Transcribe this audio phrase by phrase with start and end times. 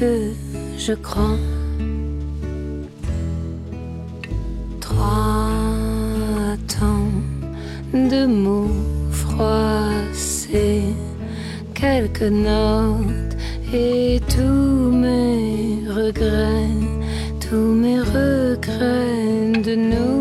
[0.00, 1.38] je crois.
[4.80, 7.12] Trois temps
[7.92, 8.70] de mots
[9.10, 10.94] froissés,
[11.74, 13.36] quelques notes
[13.72, 16.76] et tous mes regrets,
[17.40, 20.18] tous mes regrets de nous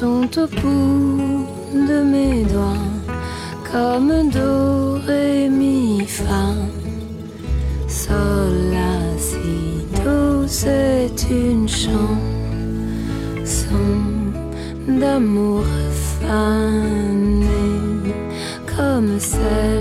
[0.00, 2.90] sont au bout de mes doigts
[3.70, 6.69] comme do, ré, mi, fa.
[10.62, 12.18] C'est une chanson
[14.86, 15.64] d'amour
[16.20, 18.12] fanée
[18.76, 19.79] comme celle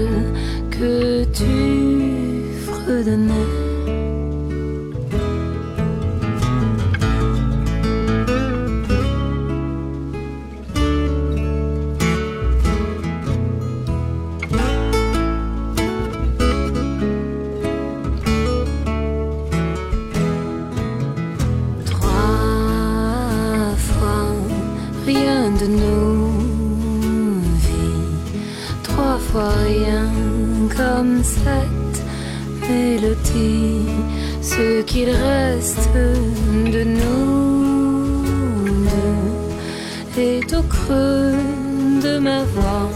[42.19, 42.89] me voir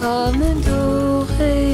[0.00, 1.73] comme doré.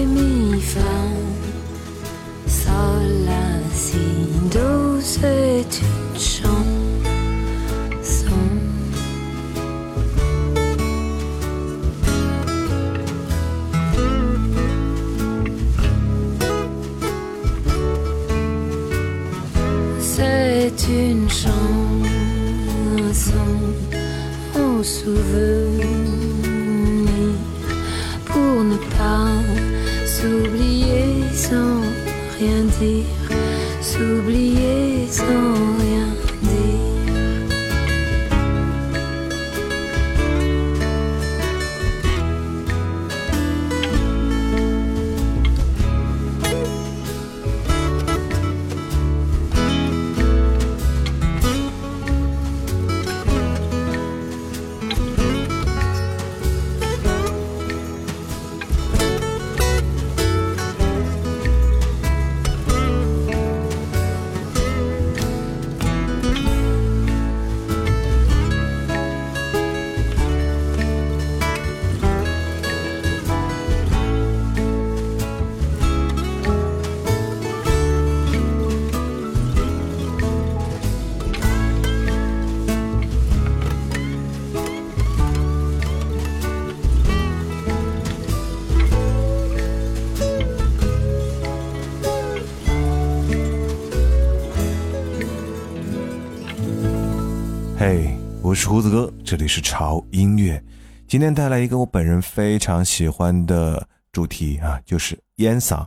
[98.60, 100.62] 是胡子哥，这里是潮音乐。
[101.08, 105.86] 今天带来一个我本人非常喜欢的主题啊，就是烟嗓。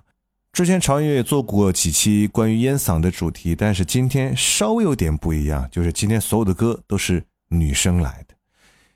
[0.51, 8.33] 之前潮音乐也做过几期关于烟嗓的主题，但是今天稍微有点不一样，就是今天所有的歌都是女生来的。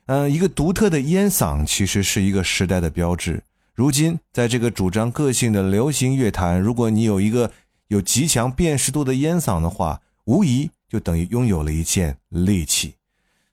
[0.06, 3.40] 嗯，一个独特的烟嗓其实是一个时代的标志。
[3.76, 7.52] 如今，在这个主张个性的流行乐坛，如果你有一个
[7.86, 10.68] 有极强辨识度的烟嗓的话，无疑。
[10.88, 12.94] 就等于拥有了一件利器，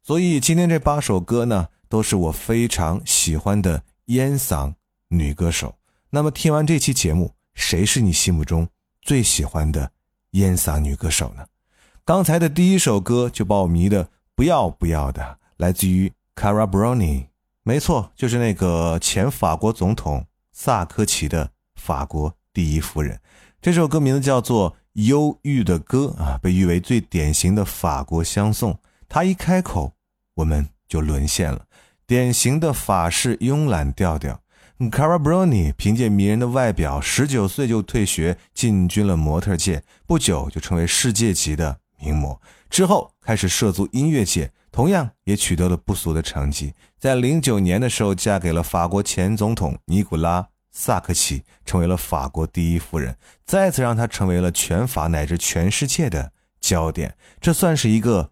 [0.05, 4.71] 所以今天这八首歌呢，都是我非常喜欢的烟嗓
[5.07, 5.73] 女歌手。
[6.11, 8.67] 那么听完这期节目，谁是你心目中
[9.01, 9.89] 最喜欢的
[10.33, 11.43] 烟嗓女歌手呢？
[12.03, 17.29] 刚才的第一首歌就把我迷的不要不要的，来自于 Cara Bruni，
[17.63, 23.19] 没错，就是那个前法国总统萨科齐的法国第一夫人。
[23.59, 24.71] 这首歌名字叫做
[25.07, 28.77] 《忧郁的歌》啊，被誉为最典型的法国相送。
[29.07, 29.93] 他一开口，
[30.35, 31.65] 我们就沦陷了，
[32.05, 34.41] 典型的法式慵懒调调。
[34.77, 42.41] Cara Bruni 凭借迷人的外表，十九岁就退学，进军了模特界，不久就成为世界级的名模。
[42.69, 46.73] 之后开始涉足音乐界，同样也取得了不俗的成绩。
[46.99, 50.47] 在零九年的时候，嫁给了法国前总统尼古拉。
[50.77, 53.15] 萨克齐成为了法国第一夫人，
[53.45, 57.15] 再次让她成为了全法乃至全世界的焦点。
[57.39, 58.31] 这算是一个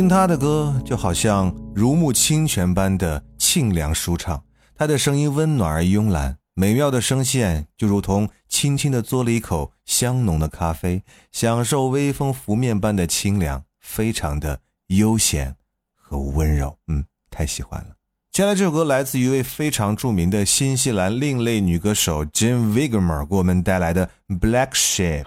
[0.00, 4.42] 听他的歌，就好像如沐清泉般的清凉舒畅。
[4.74, 11.02] 他的声音温暖而慵懒，美妙的声线就如同轻轻的嘬了一口香浓的咖啡，
[11.32, 15.54] 享受微风拂面般的清凉，非常的悠闲
[15.94, 16.78] 和温柔。
[16.86, 17.88] 嗯，太喜欢了。
[18.32, 24.08] 接下来这首歌来自一位非常著名的新西兰另类女歌手 Jane Vigemer 给我们带来的
[24.40, 25.24] 《Black Sheep》。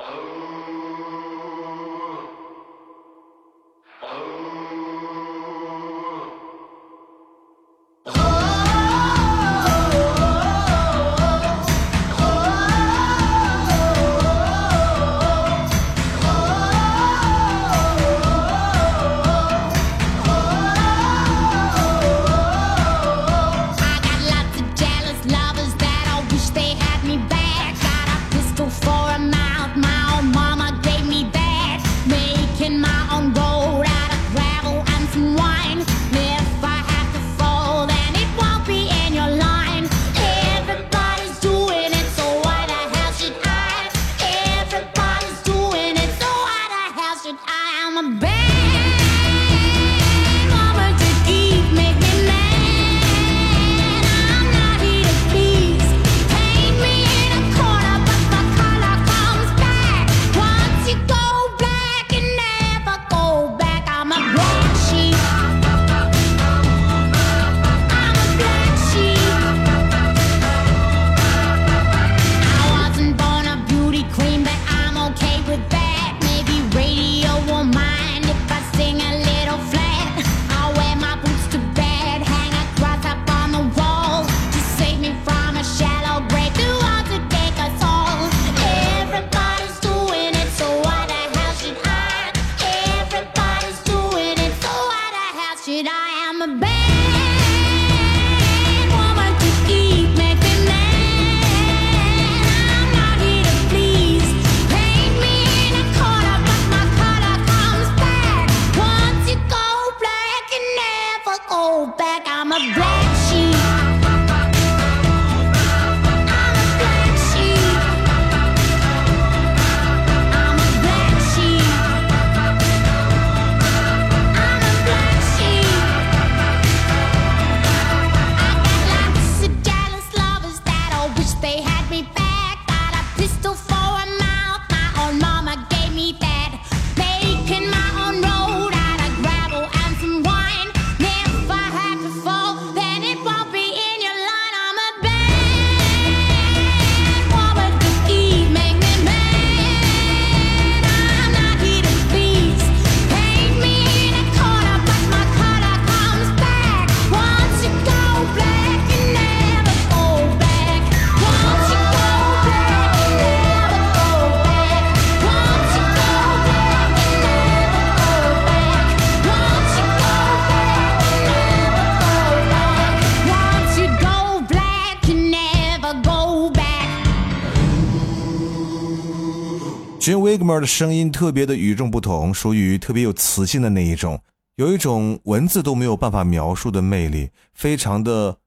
[180.34, 184.20] Wigmore 的声音特别的与众不同，属于特别有磁性的那一种，
[184.56, 188.38] 有一种文字都没有办法描述的魅力，非常的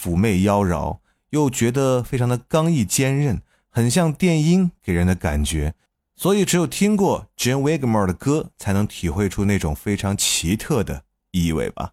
[0.00, 0.98] 妩媚妖娆，
[1.30, 5.74] 又觉得非常的刚毅坚韧，很像电音给人的感觉。
[6.14, 11.90] 所以只有听过 Jim Wigmore 的歌，才能体会出那种非常奇特的意味吧。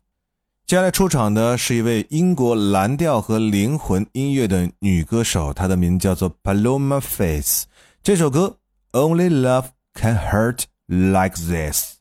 [0.67, 7.63] 接下来出场的是一位英国蓝调和灵魂音乐的女歌手，她的名字叫做 Paloma Faith。
[8.03, 8.58] 这首歌。
[8.91, 11.98] Only love can hurt like this。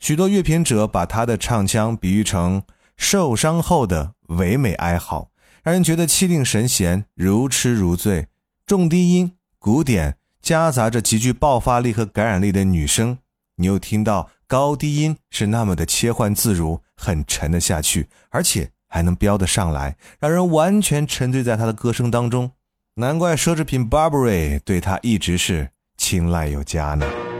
[0.00, 2.64] 许多乐评者把他的唱腔比喻成
[2.96, 5.30] 受伤后的唯美哀嚎，
[5.62, 8.26] 让人觉得气定神闲、如痴如醉。
[8.66, 13.18] 重低音、鼓点夹杂着极具爆发力和感染力的女声，
[13.54, 22.50] 你又听到高低音是那么的切换自如，很沉得下去，而且还能飙得上来，让人完全沉醉在他的歌声当中。
[22.96, 25.70] 难怪奢侈品 Burberry 对他一直是。
[26.02, 27.31] 青睐有加呢。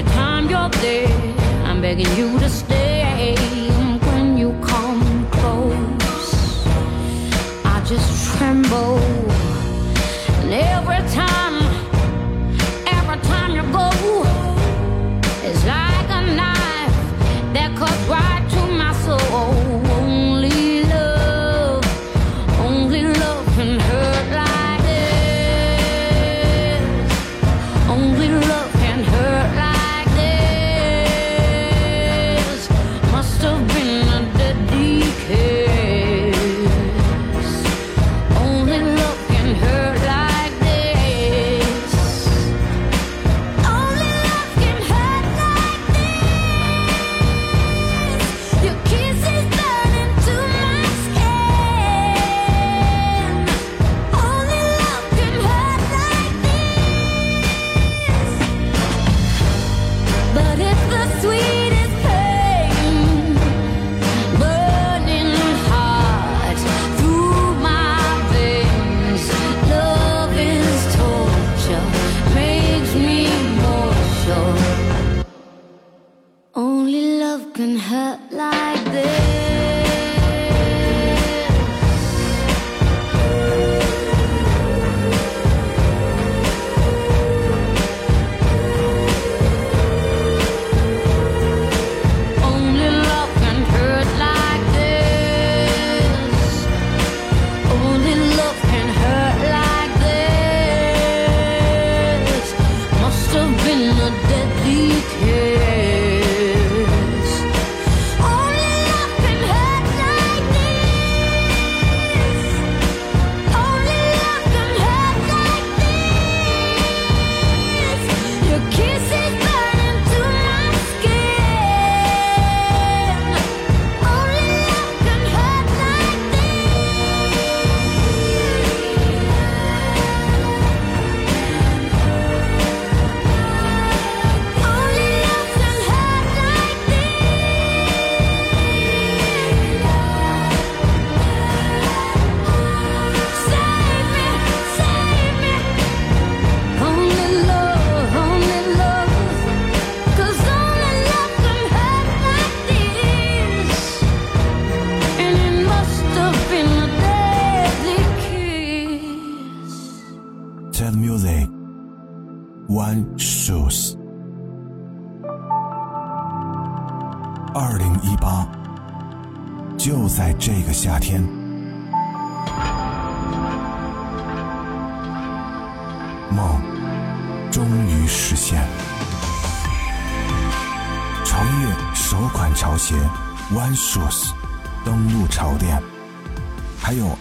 [0.00, 1.08] every time you're there,
[1.64, 2.89] I'm begging you to stay.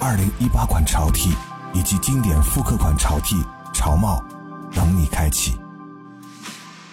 [0.09, 1.29] 2018款潮 T
[1.71, 3.35] 以及经典复刻款潮 T、
[3.75, 4.19] 潮帽
[4.73, 5.55] 等你开启。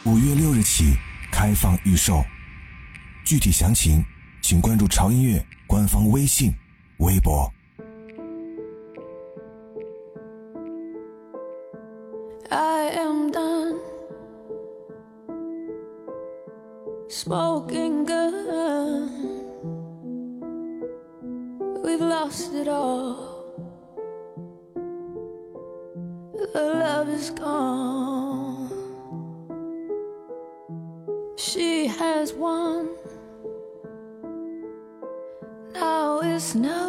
[0.05, 0.93] 五月六日起
[1.33, 2.23] 开放预售，
[3.25, 4.05] 具体详情
[4.43, 6.53] 请关注潮音乐官方微信、
[6.99, 7.51] 微博。
[12.51, 13.79] I am done
[17.09, 19.09] smoking gun.
[21.99, 23.43] We've lost it all.
[26.53, 28.69] The love is gone.
[31.39, 32.91] She has won.
[35.73, 36.86] Now it's no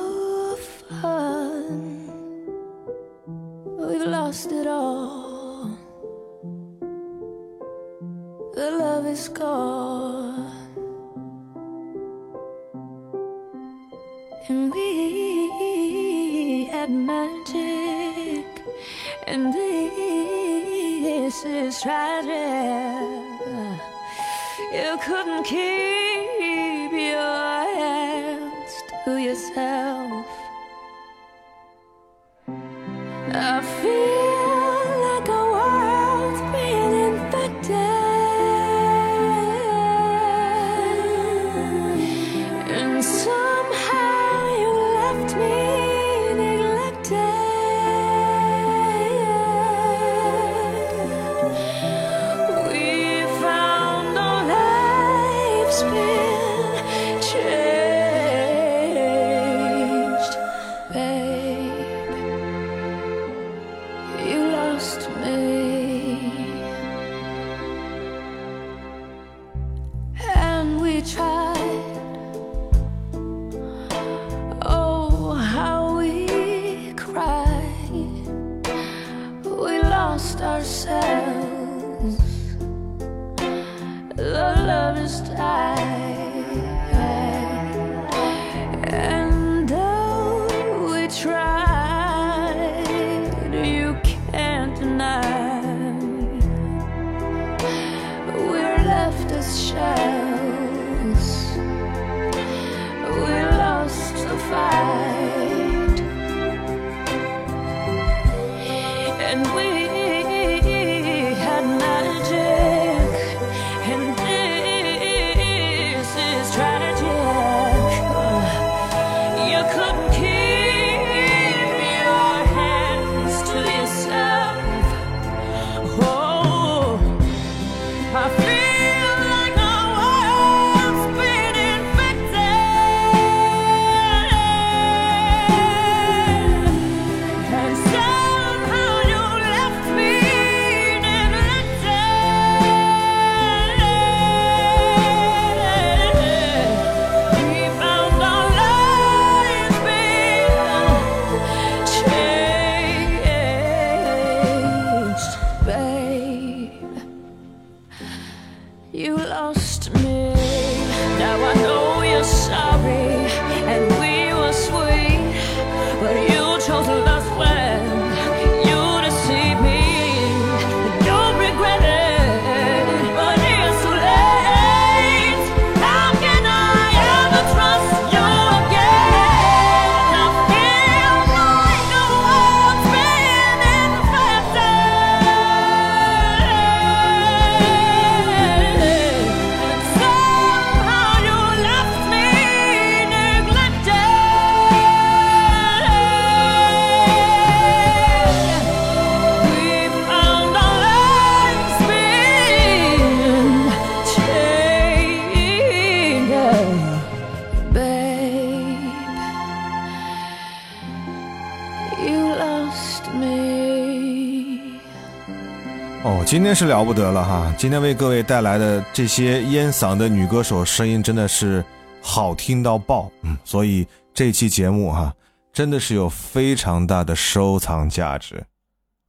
[216.28, 217.56] 今天是了不得了哈！
[217.58, 221.64] 今天为各位带来的这些烟嗓的女歌手，声音真的是
[222.02, 225.16] 好听到爆，嗯，所以这期节目哈，
[225.54, 228.46] 真的是有非常大的收藏价值。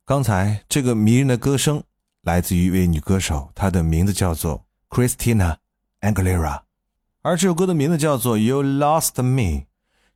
[0.05, 1.83] 刚才这个迷人的歌声
[2.23, 5.57] 来自于一位女歌手，她的名字叫做 Christina
[6.01, 6.61] Aguilera。
[7.23, 9.43] 而这首歌的名字叫做《You Lost Me》。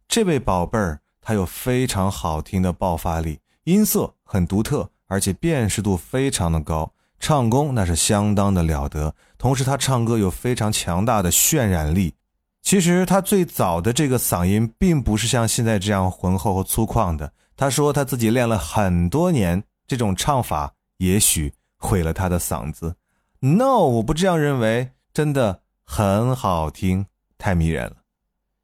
[0.06, 9.14] 这位宝贝儿，她有非常好听的爆发力，音色很独特，而且辨识度非常的高，唱功那是相当的了得。
[9.36, 12.14] 同时，她唱歌有非常强大的渲染力。
[12.62, 17.30] 其实，她最早的这个嗓音并不是像现在这样浑厚和粗犷的。
[17.54, 22.96] 她说，她自己练了很多年，这种唱法也许毁了她的嗓子。
[23.40, 25.60] No，我不这样认为，真的。
[25.84, 27.04] 很好听，
[27.36, 27.96] 太迷人了。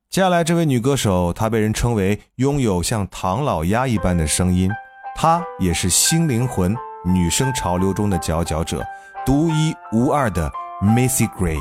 [0.09, 4.71] 接下来这位女歌手，她被人称为拥有像唐老鸭一般的声音，
[5.18, 8.86] 她也是新灵魂女声潮流中的佼佼者，
[9.26, 11.58] 独一无二的 Macy Gray。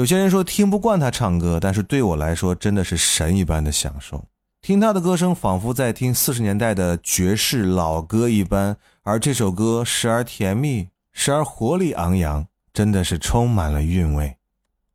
[0.05, 4.23] 有些人说听不惯他唱歌，但是对我来说真的是神一般的享受。
[4.61, 14.37] 听他的歌声，仿佛在听四十年代的爵士老歌一般，而这首歌时而甜蜜，时而活力昂扬，真的是充满了韵味。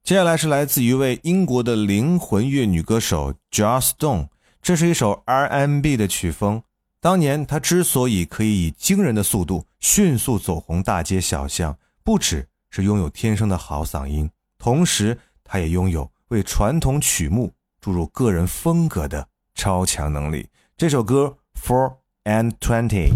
[0.05, 4.29] 接下来是来自一位英国的灵魂乐女歌手 Joss Stone，
[4.63, 6.63] 这是一首 R&B 的曲风。
[7.01, 20.49] 当年她之所以可以以惊人的速度迅速走红大街小巷，不只是拥有天生的好嗓音，同时他也拥有为传统曲目注入个人风格的超强能力。
[20.77, 23.09] 这首歌《Four and Twenty》。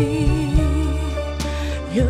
[0.00, 2.06] 一样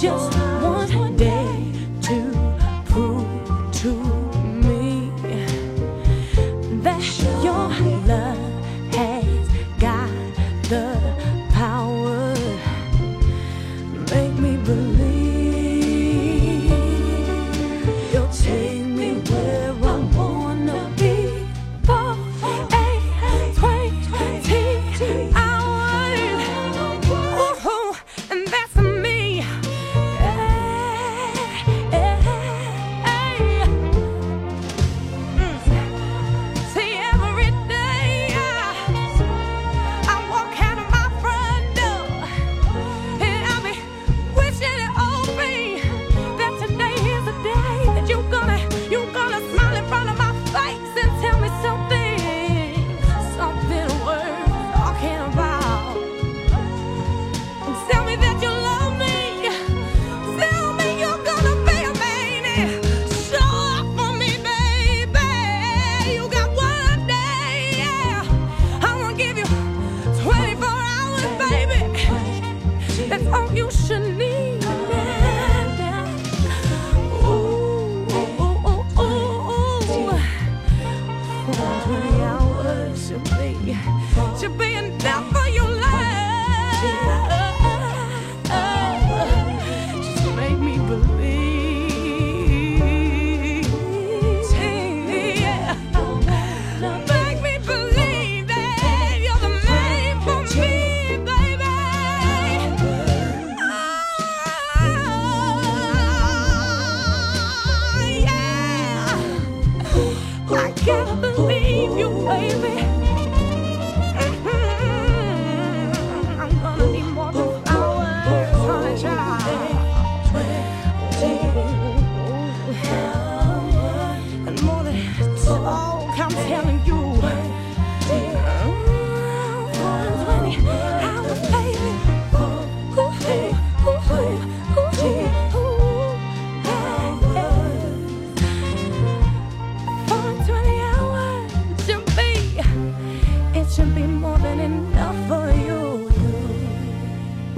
[0.00, 0.47] Just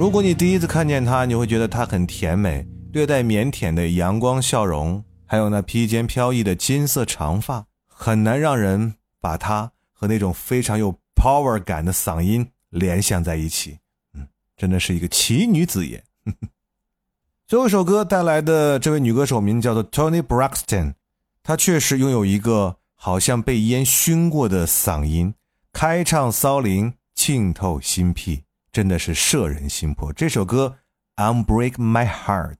[0.01, 13.77] 如果你第一次看见她，你会觉得她很甜美，略带腼腆的阳光笑容，还有那披肩飘逸的金色长发，很难让人把她和那种非常有 power 感的嗓音联想在一起。
[14.15, 16.03] 嗯，真的是一个奇女子也。
[17.45, 20.95] 最后一首歌带来的这位女歌手名叫做 Tony Braxton，
[21.43, 25.35] 她确实拥有一个好像被烟熏过的嗓音，
[25.71, 30.13] 开唱骚灵，沁透心脾，真的是摄人心魄。
[30.13, 30.77] 这首歌
[31.23, 32.55] 《Unbreak My Heart》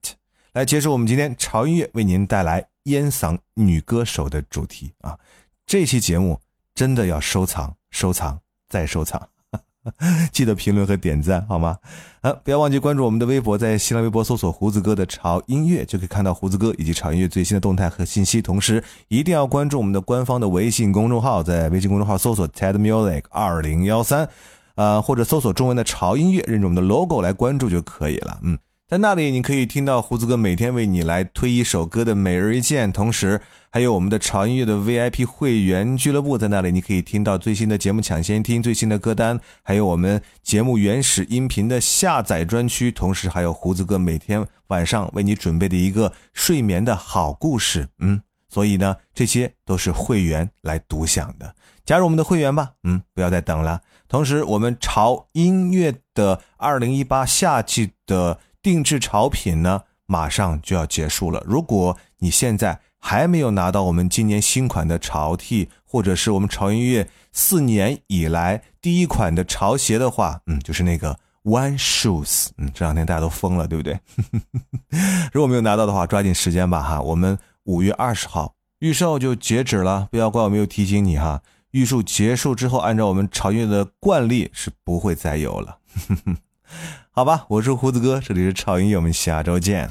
[0.52, 5.18] 来结束我们今天潮音乐为您带来烟嗓女歌手的主题啊！
[5.64, 6.40] 这期节目
[6.74, 9.28] 真的要收藏、收藏再收藏。
[10.30, 11.78] 记得评论和点赞好吗？
[12.20, 18.40] 啊，不要忘记关注我们的微博，在新浪微博搜索“胡子哥的潮音乐”，就可以看到胡子哥以及潮音乐最新的动态和信息。
[18.40, 24.28] 同时，一定要关注我们的官方的微信公众号，在微信公众号搜索 “TED Music 二零幺三”，
[24.74, 28.38] 呃，或者搜索中文的“潮音乐”，认准我们的 logo 来关注就可以了。
[28.42, 28.58] 嗯，
[28.88, 47.88] 在那里，你可以听到胡子哥每天为你来推一首歌的每日一见，同时还有我们的潮音乐的 VIP 会员俱乐部，在那里你可以听到最新的节目抢先听、最新的歌单，还有我们节目原始音频的下载专区，同时还有胡子哥每天晚上为你准备的一个睡眠的好故事。
[47.98, 51.54] 嗯，所以呢，这些都是会员来独享的。
[51.86, 53.80] 加入我们的会员吧，嗯，不要再等了。
[54.12, 58.38] 同时，我们潮音乐的二零一八夏季的。
[58.62, 61.42] 定制潮品呢，马上就要结束了。
[61.44, 73.98] 如果你现在还没有拿到我们今年新款的潮 T，或者是我们潮音乐四年以来第一款的潮鞋的话，嗯，就是那个 One Shoes，嗯，这两天大家都疯了，对不对？
[75.34, 81.42] 如果没有拿到的话，抓紧时间吧，哈，我们五月二十号预售就截止了，不要怪我没有提醒你哈。
[81.72, 85.78] 预售结束之后，按照我们潮音乐的惯例是不会再有了。
[87.10, 89.90] 好吧，我是胡子哥，这里是超音乐，我们下周见。